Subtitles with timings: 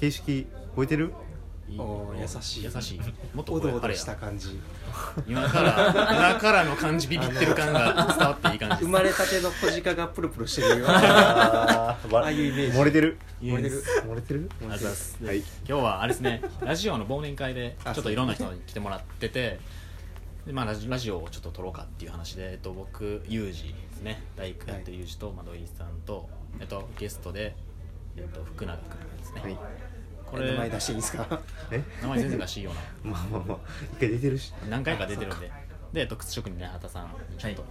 [0.00, 1.12] 形式覚えてる？
[1.68, 2.64] いいおー優しい。
[2.64, 3.00] 優しい。
[3.34, 4.58] もっとおどおどした感じ。
[5.28, 5.90] 今から
[6.32, 10.86] 今からの感じビビってる感が伝わっていい感じ生まれたての小鹿がプルプルしてるよ。
[10.88, 12.78] あーああいうイメージ。
[12.78, 13.18] 漏れてる？
[13.42, 13.84] 漏れてる？
[14.08, 14.50] 漏れてる？
[14.70, 15.22] あざす。
[15.22, 15.38] はい。
[15.38, 19.60] 今日はあれですねラジオの忘年会であちょっといろんな人に来てもらってて
[20.46, 24.24] で、まあ、ラジラジオをちょっと撮ろうかっていう話で、えっと、僕ユージですね。
[24.34, 26.28] 大工やってるユージと、まあ、土井さんと、
[26.58, 27.54] えっと、ゲストで、
[28.16, 29.58] えっと、福永君ですね、はい
[30.30, 30.52] これ。
[30.52, 31.40] 名前出していいですか？
[31.70, 31.82] え？
[32.02, 32.80] 名前全然らしいような。
[33.12, 33.58] まあまあまあ
[33.96, 34.52] 一回出てるし。
[34.68, 35.50] 何回か出てるんで。
[35.92, 37.04] で、えっと、靴職人の八幡さん。
[37.04, 37.64] にちょっと。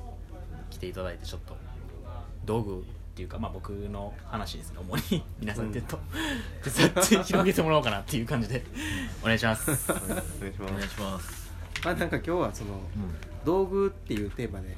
[0.69, 1.57] 来ていただいてちょっと。
[2.45, 2.83] 道具っ
[3.15, 5.23] ていうか、まあ、僕の話ですね主に。
[5.39, 5.99] 皆さんでと、
[6.63, 8.63] 手伝って広げてもらおうかなっていう感じで。
[9.21, 9.71] お願いします。
[9.91, 10.95] お願いします。
[10.95, 11.51] します。
[11.83, 12.79] まあなんか今日はその
[13.45, 14.75] 道具っていうテーマで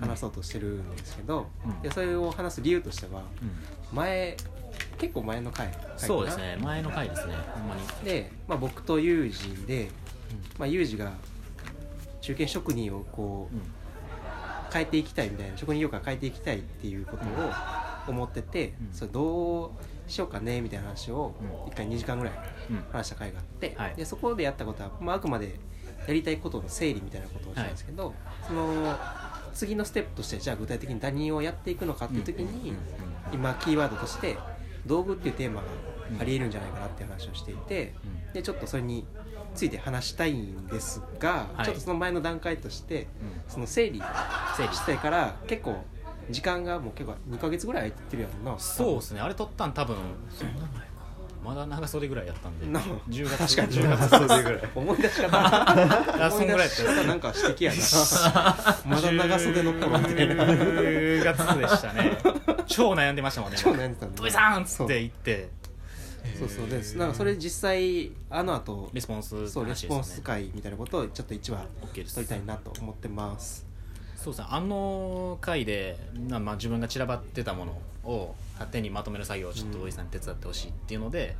[0.00, 1.82] 話そうとしてるんですけど、うん。
[1.82, 3.22] でそれを話す理由としては
[3.92, 4.36] 前
[5.00, 6.58] 結構前の回そうですね。
[6.60, 7.34] 前の回ですね。
[7.54, 7.80] ほんまに。
[8.04, 9.88] で、まあ、僕とユージで、
[10.58, 11.12] まあ、ユージが
[12.20, 13.62] 中堅職人をこう、うん。
[14.72, 17.26] 変えていきたいみたいな職人業界変えていきたいっていうことを
[18.06, 18.94] 思ってて、うん。
[18.94, 19.72] それど
[20.08, 21.72] うしようかねみたいな話をうん。
[21.72, 22.34] 1回2時間ぐらい
[22.70, 22.84] うん。
[22.92, 23.94] 話した回があって、はい。
[23.96, 25.58] でそこでやったことは、まあ、あくまで
[26.06, 28.14] やりたいことの整理みたいなことをしたんですけど、
[28.46, 28.98] その
[29.54, 32.72] 次のステップとしてじゃあ具体的に何をやっていくのかっていう時に、
[33.32, 34.36] 今キーワードとして
[34.86, 35.66] 道具っていうテーマが
[36.20, 37.94] ありえるんじゃないかなって話をしていて、
[38.32, 39.06] でちょっとそれに
[39.54, 41.64] ついて話したいんですが、はい。
[41.66, 43.08] ちょっとその前の段階としてうん。
[43.48, 44.02] その整理
[44.56, 44.74] 整理。
[44.74, 45.84] してから結構
[46.30, 49.20] 時間がもう結構2ヶ月ぐらい空いてるやんなそうですね。
[49.20, 49.96] あれ撮ったん多分
[50.30, 50.90] そんな前か。
[51.42, 52.66] まだ長袖ぐらいやったんで。
[52.70, 53.56] な10月。
[53.56, 53.82] 確かに。
[53.82, 54.68] 10月そうでぐらい。
[54.74, 58.56] 思い出し方あ そんぐらいやった思い出し方なんか素敵やな。
[58.86, 60.44] まだ長袖の頃みたいな。
[60.44, 62.18] 10月でしたね
[62.70, 63.58] 超悩んでましたもんね。
[63.60, 65.50] 超悩んでたんだ土井さんっつって言って。
[66.38, 66.48] そう。
[66.48, 66.96] そうです。
[66.96, 73.66] なんかそれ実際あの後レスポンスそうレスポンスか会みたいなことをちょっと一話取りたいなと思ってます。
[74.16, 75.96] そうですねあの回で、
[76.28, 81.36] なまあ、自分が散らばってたものを縦にまとめる作業をちょっと土井さんに手伝ってほしいっていうので、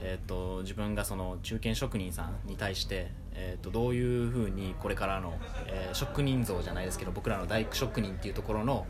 [0.00, 5.34] えー、と自分がその中堅職人さんに対して、えー、とどういうふうにこれからの、
[5.66, 8.86] えー職人像じゃないですけど僕らの大工職人っていうところの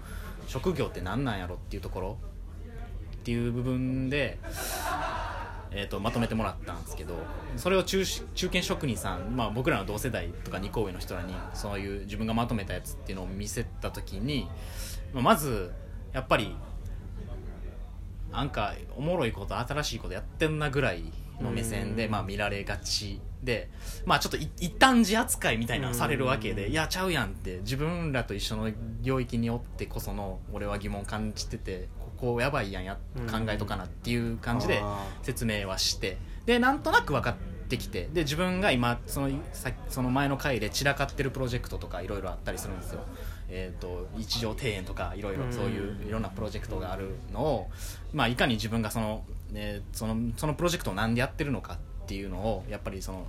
[0.47, 2.19] 職業って何なんやろっていうところ。
[3.15, 4.39] っていう部分で、
[5.71, 7.15] えー、とまとめてもらったんですけど
[7.57, 14.47] それを中中堅職人さん、まあ、僕らの同世代とか2個上の人らにそういう自分がまとめたやつっていうのを見せた時に、
[15.15, 15.73] まあまず
[16.13, 16.55] やっぱり
[18.31, 21.05] なんかおもろいこと新しいことやってんなぐらい
[21.41, 22.11] の目線で、うん。
[22.11, 23.71] まあ、見られがちで、
[24.05, 26.73] まあ、ちょっとい一旦時扱いみたいなのされるわけで、うん。
[26.73, 28.71] いやちゃうやんって自分らと一緒の
[29.03, 31.89] 領域におってこその俺は疑問感じてて
[32.19, 37.35] ここやばいやんやうん考えとかなっていう感じであ説明はしてでなんとなく分かっ
[37.69, 43.01] てきてで自分が今そのさその前の回で散らかってるプロジェクトとかいろいろあったりするんですよ。
[43.49, 45.53] えー、と一条庭園とかいろいろうん。
[45.53, 47.71] そういういろんなプロジェクトがあるのを、
[48.13, 53.27] まあ、いかに自分がその,、ね、そのそのプロジェクトを何でやってるのかっていうのをやっぱりその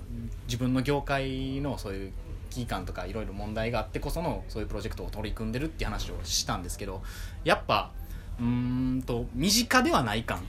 [0.47, 2.11] 自分の業界のそういう
[2.49, 7.01] 危機感とかいろいろ問題があってこそのそういうプロジェクトを取り組んでるっていう話をしたんですけど
[7.45, 7.91] やっぱ
[8.39, 10.45] うーんと身近ではない感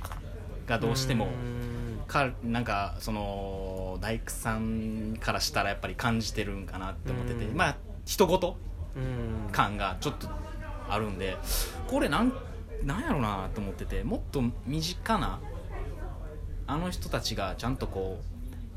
[0.66, 1.28] がどうしても。
[2.06, 8.56] かなんかその大工さんからしたらやっぱり感じてるんかなって思っててうんまあ人事
[8.94, 10.28] うん感がちょっと
[10.88, 11.36] あるんで
[11.88, 12.32] これなん
[12.84, 15.41] なんやろうなと思っててもっと身近な
[16.66, 18.21] あの人たちがちゃんとこ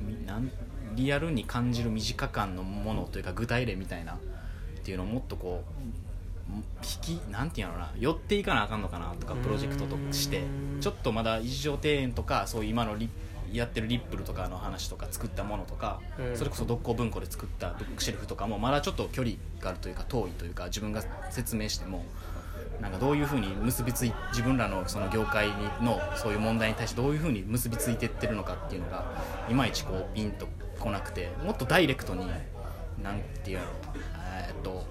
[0.02, 0.52] うみなん
[0.96, 4.18] リアルに感じる身近感のものというか具体例みたいなっ
[4.84, 6.54] ていうのをもっとこう
[7.06, 10.40] 引きなんていうのかな寄っていかなあかんのかなとかプロジェクトとして。
[10.40, 13.10] うんちょっとまだ一条庭園とかそういう今のリ
[13.52, 16.38] やってるリップルとかの話とか作ったものとか、うん。
[16.38, 22.06] それこそ読稿文庫で作ったブックシェルフとかもまだちょっと距離があるというか遠いというか自分が説明しても
[22.82, 25.50] なんかどういうふうに結びつい自分らのその業界
[25.82, 29.06] のそういう問題に対してどういうふうに結びついていってるのかっていうのが
[29.50, 30.48] いまいちこうピンと
[30.80, 32.26] こなくてもっとダイレクトに
[33.04, 33.64] なんていうの
[34.36, 34.86] えーっと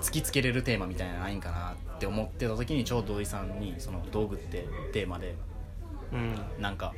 [0.00, 5.34] 突きつけれるテーマみたいなのないんかなって思ってた時にちょうど土井さんにその道具ってテーマで
[6.12, 6.92] うんなんか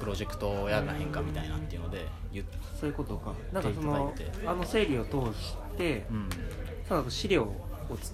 [0.00, 2.46] プロジェクトやらへんかみたいなっていうので言っ
[2.80, 4.12] そういうことかなんかその
[4.46, 6.28] あの整理を通してうん
[6.88, 7.63] その後資料を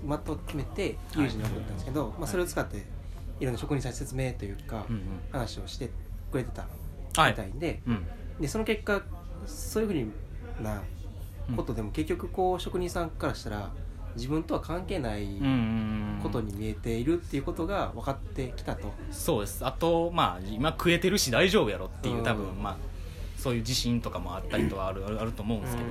[0.05, 2.84] まとめて有事に送ったんですけど、まあ、それを使って
[3.40, 4.87] いろんな職人さんに説明というか、
[5.32, 5.90] 話をして
[6.31, 6.67] くれてた
[7.20, 7.31] はい。
[7.32, 8.06] みたいで,、うん。
[8.40, 9.02] でその結果
[9.46, 10.06] そういう
[10.56, 10.82] ふうな
[11.56, 13.70] ことでも結局こう職人さんからしたら
[14.17, 15.26] 自分とは関係ない
[16.22, 19.64] ことに見えているっていうことが分かってきたと、そうです。
[19.64, 22.76] あとまあ今食えてるし大丈夫やろっていう多分うんまあ
[23.40, 25.88] そういう自信とかもあったりとはあるあると思うんですけど、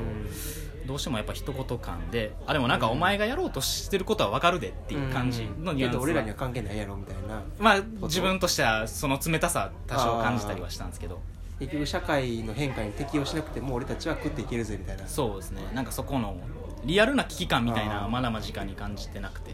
[0.86, 11.20] どうしてもやっぱ一言感であでもなんかお前がやろうとしてることは分かるでっていう感じのニュアンス俺らには関係ないやろみたいなまあ自分としてはその冷たさ多少感じたりはしたんですけど。
[11.60, 15.06] 結局社会の変化に適応しなくても俺たちは食っていけるぜみたいな。
[15.06, 15.62] そうですね。
[15.74, 16.38] なんかそこの
[16.86, 19.52] リアルな危機感みたいなまだ間近に感じてなくて。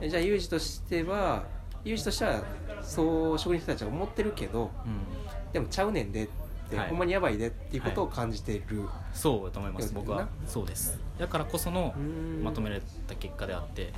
[0.00, 1.44] えじゃあユージとしては
[1.84, 2.42] ユージとしては
[2.80, 5.52] そう職人たちは思ってるけどうん。
[5.52, 6.41] でもちゃうねんでって、
[6.76, 6.88] はい。
[6.88, 8.62] ほんまにやばいでっていうことを感じてい。
[8.68, 10.28] る、そうだと思います僕は。
[10.46, 10.98] そうです。
[11.18, 12.42] だからこそのうん。
[12.44, 13.92] まとめられた結果であって。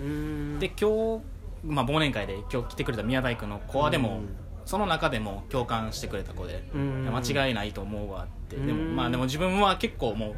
[0.59, 1.23] で今日、
[1.65, 4.37] まあ、忘年会で今日来てくれた宮大工の子はでもうん。
[4.67, 7.09] その中でも共感してくれた子でうん。
[7.15, 8.57] 間違いないと思うわって。
[8.57, 8.97] でもうん。
[8.97, 10.35] まあでも自分は結構もう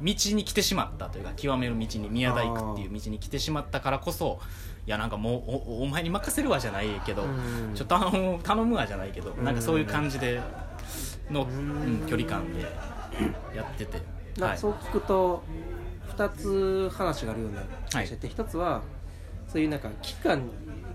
[0.00, 4.38] 道に来てしまったというか極める道に宮大工っていう道に来てしまったからこそ
[4.86, 7.72] いやなんかもうおお前に任せるわじゃないけどうん。
[7.74, 10.40] ちょっと頼む頼むわじゃないけどうんなんかそういう感じで
[11.30, 12.62] の、うんうん距離感で
[13.54, 14.02] やってて、はい
[14.38, 15.42] なんかそう聞くと
[16.16, 18.82] 2つ話があるような気がしてて、1つは
[19.48, 20.42] そういうなんか危機感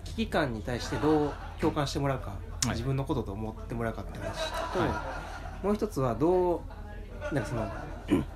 [0.03, 2.35] 危機感に対してどう共感してもらうか、
[2.65, 2.69] い。
[2.69, 5.21] 自分のことと思ってもらうかって話と、は
[5.61, 6.63] もう一つはど
[7.31, 7.71] うなんかその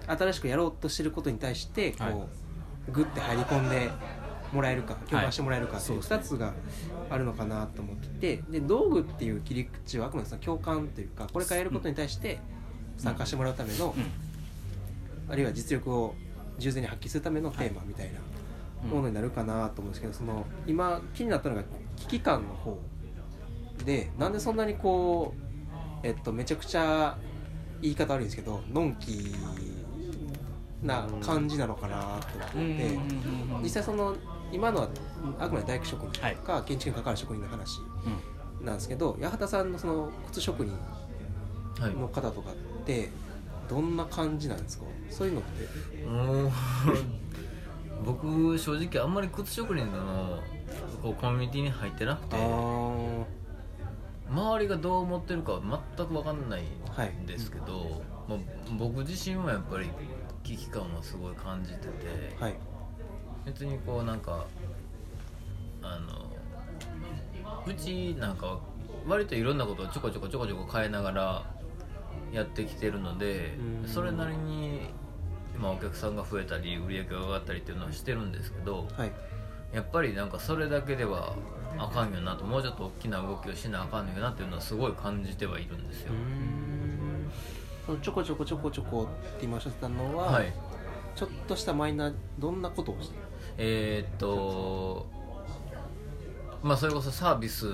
[0.08, 2.14] 新しくやろうとしてることに対してこう、はい。
[2.90, 3.90] グッて入り込んで
[4.52, 6.38] もらえるか共感してもらえるかっていう2そうですね。
[6.38, 6.54] つが
[7.10, 12.40] あるのかなと思っててで道具っていう切り口はあくまでその共感というかこれからやることに対して
[12.98, 15.32] 参加してもらうための、うん。
[15.32, 16.16] あるいは実力を
[16.58, 18.20] 従前に発揮するためのテーマみたいな
[18.84, 21.64] うんものになるかなと思うんですけど、その今気になったのが
[21.96, 22.80] 危機感の方
[23.86, 25.34] でなんでそんなにこ
[26.04, 27.18] う、えっと、めちゃくちゃ
[27.82, 29.34] 言い方悪いんですけどのんき
[30.84, 33.00] な感じなのかなと思って、
[33.64, 34.16] 実際その
[34.52, 34.88] 今のは
[35.40, 36.36] あくまで大工職人はい。
[36.36, 37.80] とか建築に関わる職人の話
[38.60, 38.66] うん。
[38.66, 40.74] なんですけど八幡さんのその靴職人
[41.82, 42.56] はいの方とかっ
[42.86, 43.10] て
[43.70, 44.86] どんな感じなんですか？
[45.10, 45.68] そういうのって。
[48.06, 50.40] 僕正直あんまり靴職人の
[51.02, 53.26] こうコミュニティに入ってなくてあ
[54.30, 56.64] 周りがどう思ってるかは全く分かんない
[56.96, 58.40] はいんですけど、まあ、
[58.78, 59.90] 僕自身はやっぱり
[60.44, 61.90] 危機感はすごい感じてて、
[62.40, 62.56] あはい
[63.48, 64.46] 別にこうなんか
[65.82, 66.28] あの
[67.66, 68.60] うちなんか
[69.08, 71.44] 割といろんなことをちょこちょこちょこちょこ変えながら
[72.34, 73.90] やってきてるのでうん。
[73.90, 74.82] それなりに
[75.56, 79.12] 今お客さんが増えたり売り上げが上がったりっていうのはしてるんですけどはい。
[79.74, 81.34] やっぱりなんかそれだけでは
[81.78, 86.12] あかんよなともうちょっと大きな動きをしなあかんのよなっていうのはすごい感じてはいるんですよ。
[87.86, 90.54] そのちょこちょこちょこちょこって今おっしゃってたのは、はい。
[91.16, 93.22] ちょっとしたマイナーどんなことをしてる？
[93.58, 95.08] えーっと
[96.64, 97.66] まあそれこそサービス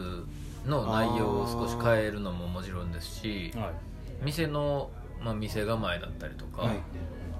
[0.65, 3.71] の内容を少し変えるのももちろんですしはい。
[4.23, 4.89] 店の、
[5.21, 6.77] まあ、店構えだったりとか、はい。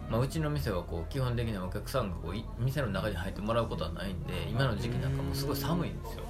[0.09, 6.23] まあ、うちの店はこう基本的にはお客さんがこうい店の中に入ってもらうことはないんで今の時期なんかもすごい寒いんですよ。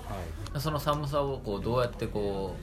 [0.59, 2.55] その寒さをこうどうやってこ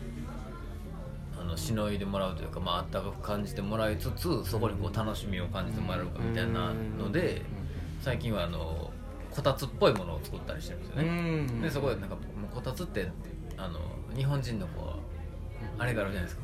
[1.37, 7.43] うあのしのいでもらうというか、まあったかく感じてもらいつつそこにこう楽しみを感じてもらえるかみたいなので
[8.01, 8.91] 最近はあの
[9.31, 11.09] こたつっぽいものを作ったりしてるんですよね、
[11.43, 11.63] ん。
[11.63, 13.09] でそこでなんかもうこたつって
[13.57, 13.79] あの
[14.15, 16.43] 日本人のこうあれがあるじゃないですか、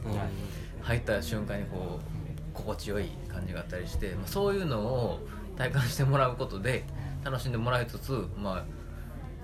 [0.83, 5.21] 入った瞬間にこう心地よい感じがあったりして、まあ、そういうのを
[5.57, 6.85] 体感してもらうことで
[7.25, 8.65] 楽しんでもらいつつ、まあ、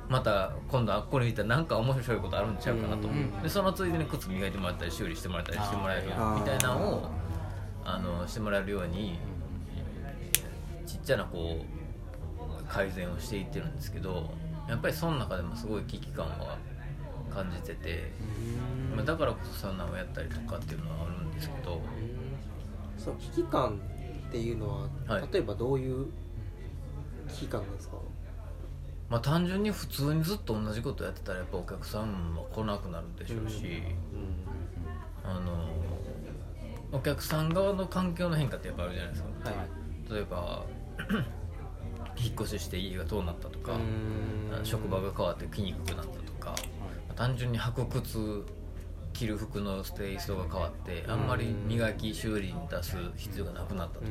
[0.09, 3.11] また今度あっこに行ったらなんか面白いことあるんちゃうかなと、う。
[3.11, 6.13] んでそのついでに靴磨いてもらったり修理してもらったりしてもらえるみ
[6.43, 7.11] たいなのを
[7.85, 9.19] あのしてもらえるように
[10.87, 11.72] ちっちゃなこう
[12.73, 14.31] 改善をしていってるんですけど
[14.67, 16.57] やっぱりその中でもすごい危機感は
[17.31, 18.11] 感じてて、
[18.97, 21.83] まあ、だからこそサウナをやったりとかっていうのはあるんですけど
[22.97, 23.79] その危機感
[24.29, 25.29] っていうのは、はい。
[25.31, 26.07] 例えばどういう
[27.29, 27.97] 危機感なんですか？
[29.11, 33.83] まあ単純に普通にずっと同じことやってたらやっぱお客さんも来なくなるでしょうし、
[35.23, 35.69] あの
[36.93, 40.15] お客さん側の環境の変化ってやっぱあるじゃないですか、はい。
[40.15, 40.65] 例えば
[42.23, 44.65] 引っ越しして家がどうなったとか、うん。
[44.65, 46.55] 職場が変わって来にくくなったとか、
[47.17, 48.45] 単純に履く靴
[49.13, 54.09] 着る服のステイストが変わってあんまり磨き修理に出す必要がなくなったとか、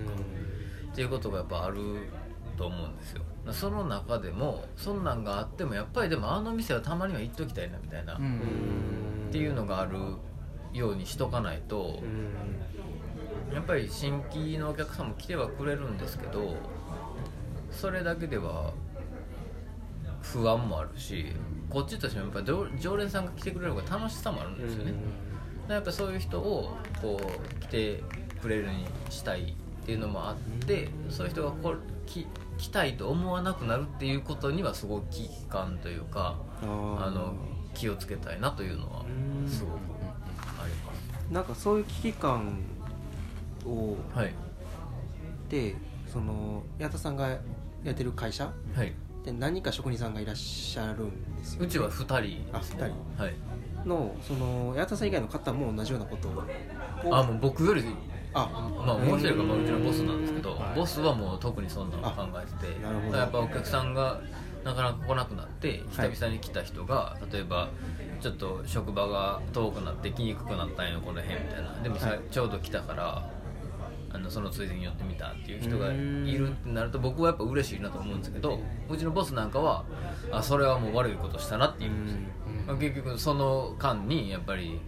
[0.91, 1.77] っていうことがやっぱある
[2.58, 3.22] と思うんですよ。
[3.51, 8.39] その中でもそんなんがあってもやっぱりでもあの店はたまには行っときたいなみたいな、うん。
[9.30, 9.98] っていうのがある
[10.74, 12.00] ようにしとかないと、
[13.53, 16.56] やっぱり新規のお客さんも来てはくれるんですけど
[17.82, 18.72] それだけでは
[20.22, 21.34] 不安もあるし
[21.68, 24.94] こっちとしてもやっぱり常常連さんが来てくれる方が楽しさもあるんですよね、
[25.68, 28.04] やっぱそういう人をこう来て
[28.40, 30.36] くれるにしたいっていうのもあっ
[30.68, 31.74] て、そういう人がこ
[32.06, 32.28] き
[32.60, 36.66] 来たいと思わなくなるっていうことにはすごく危機感というかあ
[37.10, 37.34] の
[37.74, 39.06] 気をつけたいなというのは
[39.44, 39.50] うん。
[39.50, 39.74] すごく
[40.62, 40.94] ありま
[41.32, 42.60] なんかそういう危機感
[43.66, 44.34] をすはい。
[45.50, 45.76] で
[46.12, 47.40] その矢田さんが
[47.84, 48.52] やってる会社？
[48.76, 48.94] はい。
[49.24, 51.64] で何人か職人さんがいらっしゃるんですよ。
[51.64, 52.84] うちは2人あ二人。
[52.84, 53.36] はい。
[53.86, 56.44] のその矢田さん以外の方も同じようなことを？
[57.16, 57.84] あもう僕より
[58.34, 58.48] あ
[58.86, 60.80] まあ、もう一人がまあうちのボスなんですけど、はい。
[60.80, 62.80] ボスはもう特にそんなの考えてて。
[62.82, 63.18] なるほど。
[63.18, 64.22] やっぱお客さんが
[64.64, 67.70] なかなか来なくなって久々に来た人が、例えば
[68.22, 71.74] ちょっと職場が遠くなって来にくくなったんやこの辺みたいな。
[71.84, 72.20] でもさ、はい。
[72.32, 73.30] ちょうど来たから
[74.13, 79.86] あのそのついでに寄ってみたっていう人がいうんるってなると僕はやっぱ嬉しいなと思うんですけどうちのボスなんかは
[80.32, 82.20] あそれはもう悪いことしたなって言うんですよ。
[82.68, 84.80] まあ結局その間にやっぱり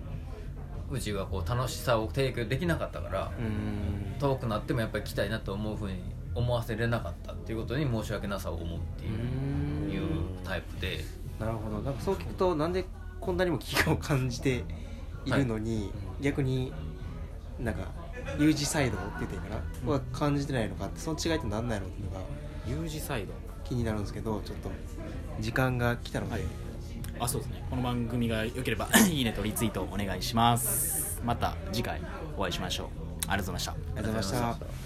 [0.91, 4.15] うちがこう楽しさを提供できなかったからうん。
[4.19, 6.01] 遠くなってもやっぱり来たいなと思うふうに
[6.35, 10.07] 思わせれなかったっていうことに申し訳なさを思うっていういう
[10.43, 11.03] タイプで。
[11.39, 11.79] なるほど。
[11.79, 12.85] なんかそう聞くとなんで
[13.19, 14.63] こんなにも危機感を感じて
[15.25, 16.73] いるのに、逆に
[17.59, 17.87] なんか
[18.39, 19.49] 有事サイドって言っていいか
[19.85, 23.33] な、は感じてないのかってその違いって何なんやろうっていうのが U 字サイド？
[23.63, 24.69] 気になるんですけどちょっと
[25.39, 26.41] 時間が来たので、はい。
[27.19, 27.65] あそうですね。
[27.69, 31.21] この番組が良ければ いいねとリツイートお願いします。
[31.23, 32.01] また次回
[32.37, 32.87] お会いしましょう。
[33.27, 33.71] ありがとうございました。
[33.71, 34.82] ありがとうございました